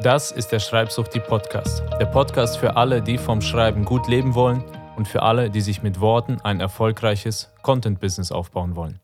Das 0.00 0.30
ist 0.30 0.52
der 0.52 0.60
Schreibsucht 0.60 1.14
die 1.14 1.20
Podcast. 1.20 1.82
Der 1.98 2.04
Podcast 2.04 2.58
für 2.58 2.76
alle, 2.76 3.00
die 3.00 3.16
vom 3.16 3.40
Schreiben 3.40 3.86
gut 3.86 4.08
leben 4.08 4.34
wollen 4.34 4.62
und 4.94 5.08
für 5.08 5.22
alle, 5.22 5.48
die 5.48 5.62
sich 5.62 5.82
mit 5.82 6.00
Worten 6.00 6.38
ein 6.42 6.60
erfolgreiches 6.60 7.50
Content-Business 7.62 8.30
aufbauen 8.30 8.76
wollen. 8.76 9.00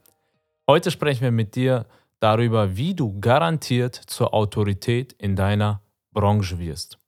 Heute 0.69 0.91
sprechen 0.91 1.23
wir 1.23 1.31
mit 1.31 1.57
dir 1.57 1.87
darüber, 2.21 2.77
wie 2.77 2.95
du 2.95 3.19
garantiert 3.21 3.95
zur 3.95 4.35
Autorität 4.35 5.15
in 5.15 5.35
deiner 5.35 5.81
Branche 6.13 6.59
wirst. 6.59 6.99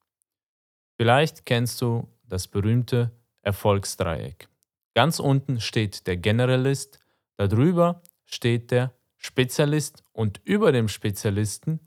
Vielleicht 0.96 1.44
kennst 1.44 1.82
du 1.82 2.08
das 2.26 2.48
berühmte 2.48 3.10
Erfolgsdreieck. 3.42 4.48
Ganz 4.94 5.20
unten 5.20 5.60
steht 5.60 6.06
der 6.06 6.16
Generalist, 6.16 7.00
darüber 7.36 8.00
steht 8.24 8.70
der 8.70 8.94
Spezialist 9.18 10.02
und 10.12 10.40
über 10.44 10.72
dem 10.72 10.88
Spezialisten 10.88 11.80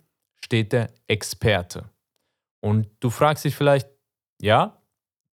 steht 0.43 0.73
der 0.73 0.89
Experte. 1.07 1.89
Und 2.61 2.87
du 2.99 3.09
fragst 3.09 3.45
dich 3.45 3.55
vielleicht, 3.55 3.87
ja, 4.41 4.81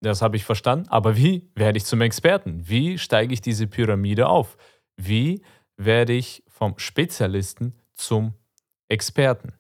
das 0.01 0.21
habe 0.21 0.35
ich 0.35 0.43
verstanden, 0.43 0.87
aber 0.89 1.17
wie 1.17 1.49
werde 1.55 1.77
ich 1.77 1.85
zum 1.85 2.01
Experten? 2.01 2.67
Wie 2.67 2.97
steige 2.97 3.33
ich 3.33 3.41
diese 3.41 3.67
Pyramide 3.67 4.27
auf? 4.27 4.57
Wie 4.95 5.41
werde 5.75 6.13
ich 6.13 6.43
vom 6.47 6.77
Spezialisten 6.77 7.79
zum 7.93 8.33
Experten? 8.89 9.53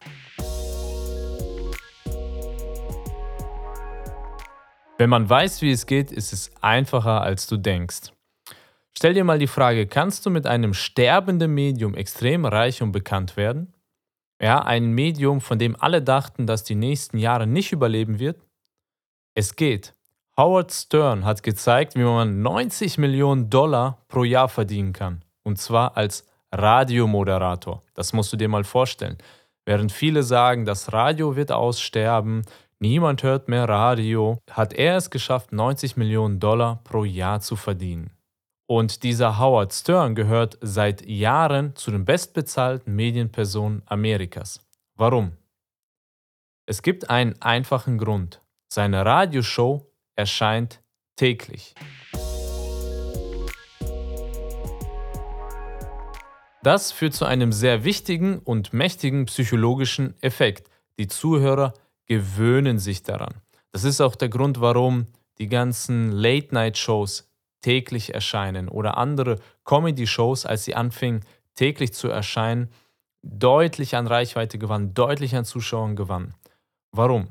Wenn 4.99 5.09
man 5.09 5.29
weiß, 5.29 5.61
wie 5.61 5.71
es 5.71 5.85
geht, 5.85 6.11
ist 6.11 6.33
es 6.33 6.51
einfacher, 6.61 7.21
als 7.21 7.45
du 7.45 7.57
denkst. 7.57 8.11
Stell 8.97 9.13
dir 9.13 9.23
mal 9.23 9.37
die 9.37 9.45
Frage, 9.45 9.85
kannst 9.85 10.25
du 10.25 10.31
mit 10.31 10.47
einem 10.47 10.73
sterbenden 10.73 11.53
Medium 11.53 11.93
extrem 11.93 12.45
reich 12.45 12.81
und 12.81 12.91
bekannt 12.91 13.37
werden? 13.37 13.73
Ja, 14.41 14.59
ein 14.59 14.91
Medium, 14.91 15.41
von 15.41 15.57
dem 15.57 15.75
alle 15.79 16.01
dachten, 16.01 16.45
dass 16.45 16.63
die 16.63 16.75
nächsten 16.75 17.17
Jahre 17.17 17.47
nicht 17.47 17.71
überleben 17.71 18.19
wird? 18.19 18.39
Es 19.33 19.55
geht. 19.55 19.93
Howard 20.37 20.71
Stern 20.71 21.25
hat 21.25 21.41
gezeigt, 21.41 21.95
wie 21.95 22.03
man 22.03 22.43
90 22.43 22.99
Millionen 22.99 23.49
Dollar 23.49 23.97
pro 24.07 24.23
Jahr 24.23 24.49
verdienen 24.49 24.93
kann. 24.93 25.23
Und 25.43 25.57
zwar 25.57 25.97
als 25.97 26.25
Radiomoderator. 26.51 27.81
Das 27.95 28.13
musst 28.13 28.31
du 28.31 28.37
dir 28.37 28.47
mal 28.47 28.63
vorstellen. 28.63 29.17
Während 29.65 29.91
viele 29.91 30.23
sagen, 30.23 30.65
das 30.65 30.93
Radio 30.93 31.35
wird 31.35 31.51
aussterben, 31.51 32.43
niemand 32.79 33.23
hört 33.23 33.49
mehr 33.49 33.67
Radio, 33.67 34.37
hat 34.51 34.73
er 34.73 34.97
es 34.97 35.09
geschafft, 35.09 35.51
90 35.51 35.97
Millionen 35.97 36.39
Dollar 36.39 36.79
pro 36.83 37.03
Jahr 37.03 37.41
zu 37.41 37.55
verdienen. 37.55 38.11
Und 38.69 39.03
dieser 39.03 39.39
Howard 39.39 39.73
Stern 39.73 40.13
gehört 40.13 40.57
seit 40.59 41.05
Jahren 41.05 41.73
zu 41.77 41.89
den 41.89 42.03
bestbezahlten 42.03 42.93
Medienpersonen 42.93 43.81
Amerikas. 43.85 44.59
Warum? 44.95 45.31
Es 46.65 46.81
gibt 46.81 47.09
einen 47.09 47.41
einfachen 47.41 47.97
Grund. 47.97 48.41
Seine 48.67 49.05
Radioshow 49.05 49.89
erscheint 50.17 50.81
täglich. 51.15 51.75
Das 56.61 56.91
führt 56.91 57.13
zu 57.13 57.23
einem 57.23 57.53
sehr 57.53 57.85
wichtigen 57.85 58.39
und 58.39 58.73
mächtigen 58.73 59.27
psychologischen 59.27 60.21
Effekt. 60.21 60.69
Die 60.99 61.07
Zuhörer 61.07 61.73
gewöhnen 62.05 62.79
sich 62.79 63.03
daran. 63.03 63.35
Das 63.71 63.85
ist 63.85 64.01
auch 64.01 64.17
der 64.17 64.27
Grund, 64.27 64.59
warum 64.59 65.05
die 65.37 65.47
ganzen 65.47 66.11
Late-Night-Shows 66.11 67.26
täglich 67.61 68.13
erscheinen 68.13 68.69
oder 68.69 68.97
andere 68.97 69.37
Comedy-Shows, 69.65 70.45
als 70.45 70.65
sie 70.65 70.75
anfingen 70.75 71.21
täglich 71.55 71.93
zu 71.93 72.07
erscheinen, 72.07 72.69
deutlich 73.23 73.95
an 73.95 74.07
Reichweite 74.07 74.57
gewannen, 74.57 74.93
deutlich 74.93 75.35
an 75.35 75.45
Zuschauern 75.45 75.95
gewannen. 75.95 76.33
Warum? 76.91 77.27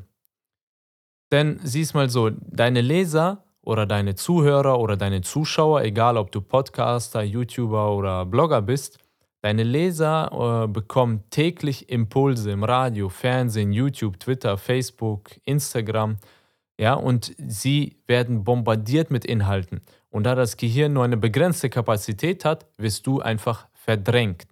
Denn 1.32 1.58
sieh's 1.62 1.94
mal 1.94 2.10
so, 2.10 2.30
deine 2.30 2.80
Leser 2.80 3.44
oder 3.62 3.86
deine 3.86 4.14
Zuhörer 4.14 4.78
oder 4.78 4.96
deine 4.96 5.22
Zuschauer, 5.22 5.82
egal 5.82 6.16
ob 6.16 6.30
du 6.30 6.40
Podcaster, 6.40 7.22
YouTuber 7.22 7.92
oder 7.96 8.24
Blogger 8.24 8.62
bist, 8.62 8.98
deine 9.42 9.64
Leser 9.64 10.64
äh, 10.64 10.68
bekommen 10.68 11.24
täglich 11.30 11.88
Impulse 11.88 12.50
im 12.50 12.62
Radio, 12.62 13.08
Fernsehen, 13.08 13.72
YouTube, 13.72 14.20
Twitter, 14.20 14.56
Facebook, 14.56 15.30
Instagram, 15.44 16.18
ja, 16.78 16.94
und 16.94 17.34
sie 17.38 17.96
werden 18.06 18.44
bombardiert 18.44 19.10
mit 19.10 19.24
Inhalten. 19.24 19.80
Und 20.16 20.22
da 20.22 20.34
das 20.34 20.56
Gehirn 20.56 20.94
nur 20.94 21.04
eine 21.04 21.18
begrenzte 21.18 21.68
Kapazität 21.68 22.46
hat, 22.46 22.64
wirst 22.78 23.06
du 23.06 23.20
einfach 23.20 23.68
verdrängt. 23.74 24.46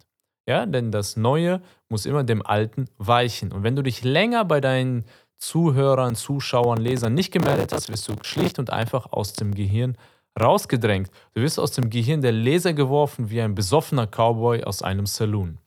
Ja, 0.47 0.67
denn 0.67 0.91
das 0.91 1.17
Neue 1.17 1.59
muss 1.89 2.05
immer 2.05 2.23
dem 2.23 2.45
Alten 2.45 2.85
weichen. 2.99 3.51
Und 3.51 3.63
wenn 3.63 3.75
du 3.75 3.81
dich 3.81 4.03
länger 4.03 4.45
bei 4.45 4.61
deinen 4.61 5.05
Zuhörern, 5.39 6.13
Zuschauern, 6.13 6.77
Lesern 6.77 7.15
nicht 7.15 7.31
gemeldet 7.31 7.73
hast, 7.73 7.89
wirst 7.89 8.07
du 8.07 8.13
schlicht 8.21 8.59
und 8.59 8.69
einfach 8.69 9.11
aus 9.11 9.33
dem 9.33 9.55
Gehirn 9.55 9.97
rausgedrängt. 10.39 11.09
Du 11.33 11.41
wirst 11.41 11.59
aus 11.59 11.71
dem 11.71 11.89
Gehirn 11.89 12.21
der 12.21 12.31
Leser 12.31 12.73
geworfen 12.73 13.31
wie 13.31 13.41
ein 13.41 13.55
besoffener 13.55 14.05
Cowboy 14.05 14.65
aus 14.65 14.83
einem 14.83 15.07
Saloon. 15.07 15.57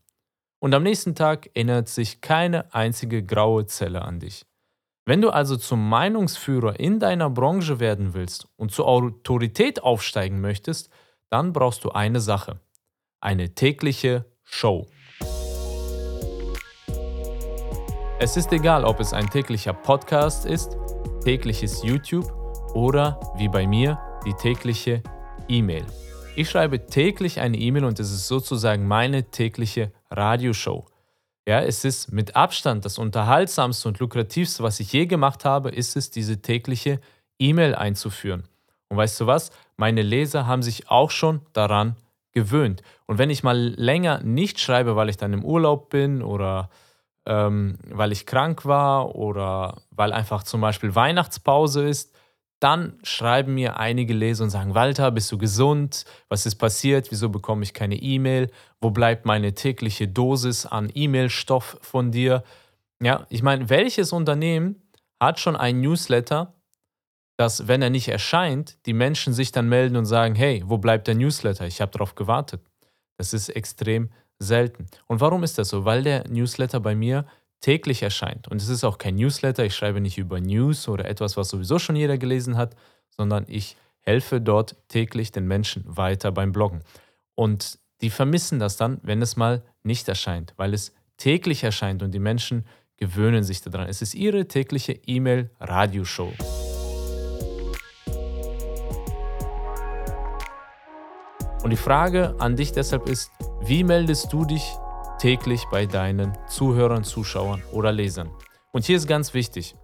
Und 0.61 0.75
am 0.75 0.85
nächsten 0.85 1.17
Tag 1.17 1.51
erinnert 1.55 1.89
sich 1.89 2.21
keine 2.21 2.73
einzige 2.73 3.25
graue 3.25 3.67
Zelle 3.67 4.03
an 4.03 4.21
dich. 4.21 4.47
Wenn 5.09 5.23
du 5.23 5.31
also 5.31 5.57
zum 5.57 5.89
Meinungsführer 5.89 6.79
in 6.79 7.01
deiner 7.01 7.31
Branche 7.31 7.81
werden 7.81 8.13
willst 8.13 8.47
und 8.57 8.73
zur 8.73 8.87
Autorität 8.87 9.83
aufsteigen 9.83 10.43
möchtest, 10.43 10.91
dann 11.31 11.55
brauchst 11.55 11.83
du 11.85 11.93
eine 11.93 12.21
Sache. 12.21 12.61
Eine 13.19 13.55
tägliche 13.55 14.27
Show. 14.45 14.87
Es 18.21 18.37
ist 18.37 18.53
egal, 18.53 18.85
ob 18.85 19.01
es 19.01 19.15
ein 19.15 19.31
täglicher 19.31 19.73
Podcast 19.73 20.45
ist, 20.45 20.77
tägliches 21.25 21.83
YouTube 21.83 22.31
oder 22.75 23.19
wie 23.39 23.49
bei 23.49 23.67
mir 23.67 23.99
die 24.27 24.35
tägliche 24.35 25.03
E-Mail. 25.49 25.87
Ich 26.37 26.51
schreibe 26.51 26.85
täglich 26.85 27.41
eine 27.41 27.57
E-Mail 27.57 27.87
und 27.87 27.99
es 27.99 28.13
ist 28.13 28.29
sozusagen 28.29 28.87
meine 28.87 29.31
tägliche 29.31 29.91
Radioshow. 30.11 30.85
Ja, 31.49 31.63
es 31.63 31.83
ist 31.87 32.13
mit 32.13 32.37
Abstand 32.37 32.85
das 32.85 32.99
unterhaltsamste 32.99 33.89
und 33.89 33.99
lukrativste, 34.01 34.63
was 34.63 34.81
ich 34.81 34.93
je 34.93 35.07
gemacht 35.07 35.47
habe, 35.47 35.71
ist 35.71 35.97
es, 35.97 36.11
diese 36.11 36.43
tägliche 36.43 37.01
E-Mail 37.39 37.75
einzuführen. 37.75 38.45
Und 38.91 38.99
weißt 38.99 39.19
du 39.19 39.27
was? 39.27 39.51
Meine 39.79 40.03
Leser 40.03 40.47
haben 40.47 40.63
sich 40.63 40.91
auch 40.91 41.11
schon 41.11 41.41
daran 41.55 41.97
gewöhnt. 42.33 42.83
Und 43.07 43.17
wenn 43.17 43.31
ich 43.31 43.45
mal 43.45 43.57
länger 43.57 44.21
nicht 44.23 44.61
schreibe, 44.61 44.95
weil 44.95 45.09
ich 45.09 45.17
dann 45.17 45.33
im 45.33 45.43
Urlaub 45.43 45.89
bin 45.89 46.23
oder 46.23 46.69
ähm, 47.25 47.79
weil 47.93 48.13
ich 48.13 48.27
krank 48.27 48.67
war 48.67 49.15
oder 49.15 49.81
weil 49.91 50.13
einfach 50.13 50.43
zum 50.43 50.61
Beispiel 50.61 50.95
Weihnachtspause 50.95 51.89
ist, 51.89 52.15
dann 52.61 52.99
schreiben 53.05 53.55
mir 53.55 53.79
einige 53.79 54.13
Leser 54.13 54.45
und 54.45 54.51
sagen, 54.51 54.75
Walter, 54.75 55.11
bist 55.11 55.31
du 55.31 55.39
gesund? 55.39 56.05
Was 56.29 56.45
ist 56.45 56.57
passiert? 56.57 57.11
Wieso 57.11 57.29
bekomme 57.29 57.63
ich 57.63 57.73
keine 57.73 57.97
E-Mail? 57.97 58.51
Wo 58.81 58.91
bleibt 58.91 59.27
meine 59.27 59.55
tägliche 59.55 60.09
Dosis 60.09 60.67
an 60.67 60.91
E-Mail-Stoff 60.93 61.79
von 61.81 62.11
dir? 62.11 62.43
Ja, 63.01 63.27
ich 63.29 63.43
meine, 63.43 63.69
welches 63.71 64.13
Unternehmen 64.13 64.83
hat 65.21 65.39
schon 65.39 65.57
ein 65.57 65.81
Newsletter, 65.81 66.55
dass, 67.37 67.69
wenn 67.69 67.83
er 67.83 67.91
nicht 67.91 68.09
erscheint, 68.09 68.85
die 68.87 68.93
Menschen 68.93 69.33
sich 69.33 69.53
dann 69.53 69.69
melden 69.69 69.97
und 69.97 70.07
sagen, 70.07 70.35
hey, 70.35 70.65
wo 70.67 70.79
bleibt 70.79 71.07
der 71.07 71.15
Newsletter? 71.15 71.67
Ich 71.67 71.81
habe 71.81 71.93
darauf 71.93 72.17
gewartet. 72.17 72.61
Das 73.17 73.33
ist 73.33 73.49
extrem 73.51 74.11
selten. 74.41 74.87
Und 75.07 75.21
warum 75.21 75.45
ist 75.45 75.59
das 75.59 75.69
so? 75.69 75.85
Weil 75.85 76.03
der 76.03 76.27
Newsletter 76.29 76.81
bei 76.81 76.97
mir 76.97 77.25
täglich 77.61 78.03
erscheint. 78.03 78.49
Und 78.49 78.63
es 78.63 78.69
ist 78.69 78.85
auch 78.85 78.99
kein 78.99 79.17
Newsletter, 79.17 79.65
ich 79.65 79.75
schreibe 79.75 80.01
nicht 80.01 80.19
über 80.19 80.41
News 80.41 80.89
oder 80.89 81.07
etwas, 81.07 81.37
was 81.37 81.49
sowieso 81.49 81.79
schon 81.79 81.97
jeder 81.97 82.19
gelesen 82.19 82.57
hat, 82.57 82.77
sondern 83.09 83.45
ich 83.49 83.77
helfe 84.01 84.41
dort 84.41 84.77
täglich 84.89 85.33
den 85.33 85.47
Menschen 85.47 85.85
weiter 85.87 86.33
beim 86.33 86.53
Bloggen. 86.53 86.83
Und 87.35 87.79
die 88.01 88.11
vermissen 88.11 88.59
das 88.59 88.77
dann, 88.77 89.01
wenn 89.03 89.21
es 89.23 89.37
mal 89.37 89.63
nicht 89.83 90.09
erscheint, 90.09 90.55
weil 90.57 90.73
es 90.73 90.95
täglich 91.17 91.65
erscheint 91.65 92.03
und 92.03 92.13
die 92.13 92.21
Menschen 92.21 92.65
gewöhnen 92.97 93.45
sich 93.45 93.61
daran. 93.61 93.89
Es 93.89 94.03
ist 94.03 94.15
ihre 94.15 94.47
tägliche 94.47 94.93
E-Mail-Radioshow. 94.93 96.33
Und 101.63 101.71
die 101.71 101.77
Frage 101.77 102.35
an 102.39 102.57
dich 102.57 102.73
deshalb 102.73 103.09
ist, 103.09 103.31
wie 103.63 103.85
meldest 103.85 104.33
du 104.33 104.45
dich 104.45 104.63
täglich 105.19 105.65
bei 105.71 105.85
deinen 105.85 106.33
Zuhörern, 106.47 107.03
Zuschauern 107.03 107.63
oder 107.73 107.91
Lesern. 107.91 108.31
Und 108.73 108.85
hier 108.85 108.97
ist 108.97 109.09
ganz 109.09 109.35
wichtig. 109.35 109.75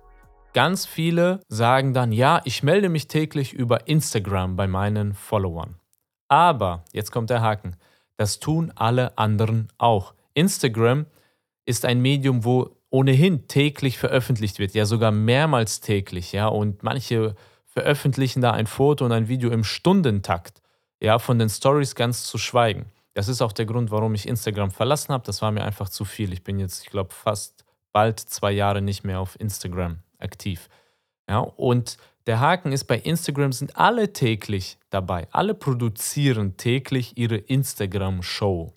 Ganz 0.52 0.86
viele 0.86 1.40
sagen 1.48 1.92
dann, 1.92 2.12
ja, 2.12 2.40
ich 2.44 2.62
melde 2.62 2.88
mich 2.88 3.08
täglich 3.08 3.52
über 3.52 3.88
Instagram 3.88 4.54
bei 4.54 4.68
meinen 4.68 5.12
Followern. 5.12 5.74
Aber, 6.28 6.84
jetzt 6.92 7.10
kommt 7.10 7.30
der 7.30 7.42
Haken, 7.42 7.76
das 8.16 8.38
tun 8.38 8.72
alle 8.76 9.18
anderen 9.18 9.68
auch. 9.76 10.14
Instagram 10.34 11.06
ist 11.66 11.84
ein 11.84 12.00
Medium, 12.00 12.44
wo 12.44 12.76
ohnehin 12.90 13.48
täglich 13.48 13.98
veröffentlicht 13.98 14.60
wird, 14.60 14.74
ja 14.74 14.86
sogar 14.86 15.10
mehrmals 15.10 15.80
täglich, 15.80 16.30
ja, 16.30 16.46
und 16.46 16.84
manche 16.84 17.34
veröffentlichen 17.66 18.40
da 18.40 18.52
ein 18.52 18.68
Foto 18.68 19.04
und 19.04 19.10
ein 19.10 19.26
Video 19.26 19.50
im 19.50 19.64
Stundentakt, 19.64 20.62
ja, 21.00 21.18
von 21.18 21.40
den 21.40 21.48
Stories 21.48 21.96
ganz 21.96 22.22
zu 22.22 22.38
schweigen. 22.38 22.86
Das 23.14 23.28
ist 23.28 23.40
auch 23.40 23.52
der 23.52 23.66
Grund, 23.66 23.90
warum 23.90 24.14
ich 24.14 24.28
Instagram 24.28 24.70
verlassen 24.70 25.12
habe. 25.12 25.24
Das 25.24 25.40
war 25.40 25.52
mir 25.52 25.64
einfach 25.64 25.88
zu 25.88 26.04
viel. 26.04 26.32
Ich 26.32 26.42
bin 26.42 26.58
jetzt, 26.58 26.84
ich 26.84 26.90
glaube, 26.90 27.14
fast 27.14 27.64
bald 27.92 28.18
zwei 28.18 28.52
Jahre 28.52 28.82
nicht 28.82 29.04
mehr 29.04 29.20
auf 29.20 29.38
Instagram 29.40 29.98
aktiv. 30.18 30.68
Ja, 31.28 31.38
und 31.38 31.96
der 32.26 32.40
Haken 32.40 32.72
ist, 32.72 32.84
bei 32.84 32.98
Instagram 32.98 33.52
sind 33.52 33.76
alle 33.76 34.12
täglich 34.12 34.78
dabei. 34.90 35.28
Alle 35.30 35.54
produzieren 35.54 36.56
täglich 36.56 37.16
ihre 37.16 37.36
Instagram-Show. 37.36 38.72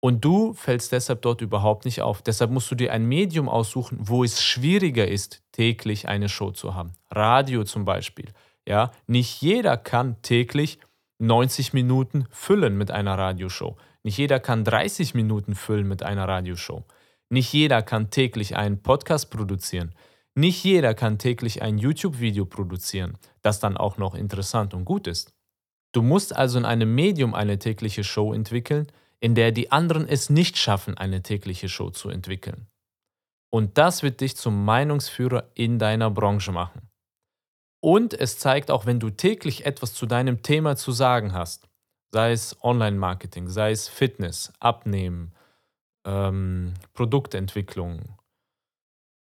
Und 0.00 0.22
du 0.22 0.52
fällst 0.52 0.92
deshalb 0.92 1.22
dort 1.22 1.40
überhaupt 1.40 1.86
nicht 1.86 2.02
auf. 2.02 2.20
Deshalb 2.20 2.50
musst 2.50 2.70
du 2.70 2.74
dir 2.74 2.92
ein 2.92 3.06
Medium 3.06 3.48
aussuchen, 3.48 3.96
wo 4.00 4.22
es 4.22 4.42
schwieriger 4.42 5.08
ist, 5.08 5.42
täglich 5.52 6.08
eine 6.08 6.28
Show 6.28 6.50
zu 6.50 6.74
haben. 6.74 6.92
Radio 7.10 7.64
zum 7.64 7.86
Beispiel. 7.86 8.26
Ja, 8.68 8.92
nicht 9.06 9.40
jeder 9.40 9.78
kann 9.78 10.20
täglich 10.20 10.78
90 11.18 11.72
Minuten 11.72 12.26
füllen 12.30 12.76
mit 12.76 12.90
einer 12.90 13.16
Radioshow. 13.16 13.76
Nicht 14.02 14.18
jeder 14.18 14.40
kann 14.40 14.64
30 14.64 15.14
Minuten 15.14 15.54
füllen 15.54 15.88
mit 15.88 16.02
einer 16.02 16.28
Radioshow. 16.28 16.84
Nicht 17.30 17.52
jeder 17.52 17.82
kann 17.82 18.10
täglich 18.10 18.56
einen 18.56 18.82
Podcast 18.82 19.30
produzieren. 19.30 19.94
Nicht 20.34 20.64
jeder 20.64 20.94
kann 20.94 21.18
täglich 21.18 21.62
ein 21.62 21.78
YouTube-Video 21.78 22.44
produzieren, 22.44 23.16
das 23.42 23.60
dann 23.60 23.76
auch 23.76 23.98
noch 23.98 24.14
interessant 24.14 24.74
und 24.74 24.84
gut 24.84 25.06
ist. 25.06 25.32
Du 25.92 26.02
musst 26.02 26.34
also 26.34 26.58
in 26.58 26.64
einem 26.64 26.92
Medium 26.94 27.34
eine 27.34 27.58
tägliche 27.58 28.02
Show 28.02 28.32
entwickeln, 28.32 28.88
in 29.20 29.36
der 29.36 29.52
die 29.52 29.70
anderen 29.70 30.08
es 30.08 30.28
nicht 30.28 30.58
schaffen, 30.58 30.98
eine 30.98 31.22
tägliche 31.22 31.68
Show 31.68 31.90
zu 31.90 32.08
entwickeln. 32.08 32.66
Und 33.48 33.78
das 33.78 34.02
wird 34.02 34.20
dich 34.20 34.36
zum 34.36 34.64
Meinungsführer 34.64 35.50
in 35.54 35.78
deiner 35.78 36.10
Branche 36.10 36.50
machen. 36.50 36.90
Und 37.84 38.14
es 38.14 38.38
zeigt 38.38 38.70
auch, 38.70 38.86
wenn 38.86 38.98
du 38.98 39.10
täglich 39.10 39.66
etwas 39.66 39.92
zu 39.92 40.06
deinem 40.06 40.40
Thema 40.40 40.74
zu 40.74 40.90
sagen 40.90 41.34
hast, 41.34 41.68
sei 42.14 42.32
es 42.32 42.56
Online-Marketing, 42.62 43.50
sei 43.50 43.72
es 43.72 43.90
Fitness, 43.90 44.54
Abnehmen, 44.58 45.34
ähm, 46.06 46.72
Produktentwicklung, 46.94 48.16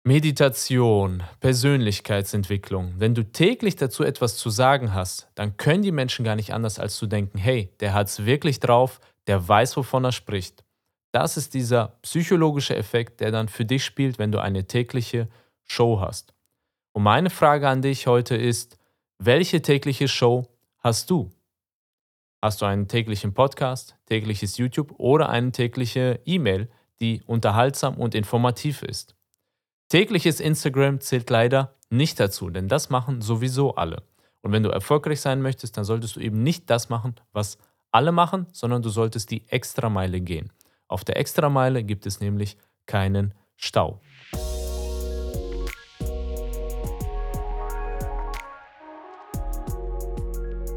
Meditation, 0.05 1.25
Persönlichkeitsentwicklung. 1.41 2.95
Wenn 2.97 3.17
du 3.17 3.25
täglich 3.25 3.75
dazu 3.75 4.05
etwas 4.05 4.37
zu 4.37 4.51
sagen 4.51 4.95
hast, 4.95 5.27
dann 5.35 5.57
können 5.57 5.83
die 5.83 5.91
Menschen 5.91 6.25
gar 6.25 6.37
nicht 6.37 6.55
anders 6.55 6.79
als 6.79 6.95
zu 6.95 7.09
denken, 7.09 7.39
hey, 7.39 7.75
der 7.81 7.93
hat 7.93 8.07
es 8.07 8.25
wirklich 8.25 8.61
drauf, 8.61 9.01
der 9.27 9.49
weiß, 9.49 9.77
wovon 9.79 10.05
er 10.05 10.13
spricht. 10.13 10.63
Das 11.11 11.37
ist 11.37 11.55
dieser 11.55 11.99
psychologische 12.03 12.77
Effekt, 12.77 13.19
der 13.19 13.33
dann 13.33 13.49
für 13.49 13.65
dich 13.65 13.85
spielt, 13.85 14.21
wenn 14.21 14.31
du 14.31 14.39
eine 14.39 14.69
tägliche 14.69 15.29
Show 15.65 15.99
hast. 15.99 16.35
Und 16.95 17.03
meine 17.03 17.29
Frage 17.29 17.69
an 17.69 17.83
dich 17.83 18.07
heute 18.07 18.37
ist, 18.37 18.79
welche 19.19 19.61
tägliche 19.61 20.07
Show 20.07 20.47
hast 20.79 21.11
du? 21.11 21.33
Hast 22.41 22.63
du 22.63 22.67
einen 22.67 22.87
täglichen 22.87 23.35
Podcast, 23.35 23.97
tägliches 24.07 24.59
YouTube 24.59 24.95
oder 24.97 25.29
eine 25.29 25.51
tägliche 25.51 26.21
E-Mail, 26.25 26.71
die 27.01 27.21
unterhaltsam 27.27 27.97
und 27.97 28.15
informativ 28.15 28.83
ist? 28.83 29.17
Tägliches 29.89 30.39
Instagram 30.39 31.01
zählt 31.01 31.31
leider 31.31 31.75
nicht 31.91 32.21
dazu, 32.21 32.49
denn 32.49 32.69
das 32.69 32.91
machen 32.91 33.23
sowieso 33.23 33.75
alle. 33.75 34.05
Und 34.43 34.53
wenn 34.53 34.63
du 34.63 34.71
erfolgreich 34.71 35.21
sein 35.21 35.43
möchtest, 35.43 35.77
dann 35.77 35.85
solltest 35.85 36.15
du 36.15 36.21
eben 36.21 36.45
nicht 36.45 36.71
das 36.71 36.91
machen, 36.91 37.17
was 37.33 37.59
alle 37.91 38.13
machen, 38.13 38.47
sondern 38.53 38.83
du 38.83 38.89
solltest 38.89 39.33
die 39.33 39.49
Extrameile 39.49 40.21
gehen. 40.21 40.53
Auf 40.87 41.03
der 41.03 41.17
Extrameile 41.17 41.83
gibt 41.83 42.07
es 42.07 42.21
nämlich 42.21 42.57
keinen 42.87 43.35
Stau. 43.57 44.01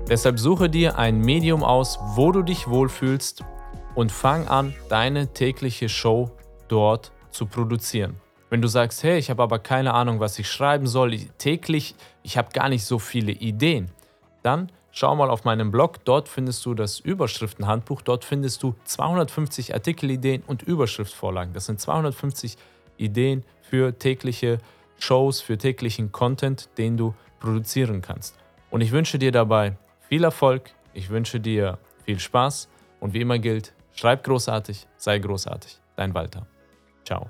Deshalb 0.10 0.40
suche 0.40 0.70
dir 0.70 0.98
ein 0.98 1.20
Medium 1.20 1.64
aus, 1.64 2.00
wo 2.16 2.32
du 2.32 2.42
dich 2.42 2.70
wohlfühlst 2.70 3.44
und 3.94 4.10
fang 4.10 4.48
an, 4.48 4.74
deine 4.88 5.34
tägliche 5.34 5.90
Show 5.90 6.32
dort 6.70 7.12
zu 7.30 7.46
produzieren. 7.46 8.16
Wenn 8.50 8.62
du 8.62 8.70
sagst, 8.70 9.04
hey, 9.04 9.18
ich 9.18 9.30
habe 9.30 9.44
aber 9.44 9.60
keine 9.60 9.94
Ahnung, 9.94 10.22
was 10.22 10.40
ich 10.40 10.50
schreiben 10.50 10.88
soll, 10.88 11.14
ich, 11.14 11.30
täglich, 11.38 11.94
ich 12.24 12.38
habe 12.38 12.52
gar 12.54 12.70
nicht 12.70 12.86
so 12.86 13.00
viele 13.00 13.34
Ideen, 13.34 13.92
dann 14.44 14.72
schau 14.92 15.14
mal 15.14 15.30
auf 15.30 15.44
meinem 15.44 15.72
Blog, 15.72 16.06
dort 16.06 16.30
findest 16.30 16.66
du 16.66 16.74
das 16.74 17.02
Überschriftenhandbuch, 17.02 18.02
dort 18.02 18.24
findest 18.24 18.64
du 18.64 18.76
250 18.86 19.74
Artikelideen 19.74 20.42
und 20.48 20.64
Überschriftvorlagen. 20.64 21.52
Das 21.54 21.66
sind 21.66 21.82
250 21.82 22.56
Ideen 22.96 23.44
für 23.62 24.00
tägliche 24.00 24.60
Shows, 25.00 25.42
für 25.42 25.58
täglichen 25.58 26.14
Content, 26.14 26.70
den 26.78 26.96
du 26.96 27.14
produzieren 27.42 28.02
kannst. 28.02 28.38
Und 28.72 28.80
ich 28.80 28.94
wünsche 28.94 29.20
dir 29.20 29.34
dabei 29.34 29.76
viel 30.08 30.24
Erfolg, 30.24 30.72
ich 30.94 31.10
wünsche 31.10 31.40
dir 31.40 31.78
viel 32.06 32.20
Spaß 32.20 32.70
und 33.00 33.14
wie 33.14 33.22
immer 33.22 33.40
gilt, 33.40 33.74
schreib 33.94 34.24
großartig, 34.24 34.88
sei 34.98 35.20
großartig. 35.20 35.80
Dein 35.96 36.14
Walter. 36.14 36.46
Ciao. 37.04 37.30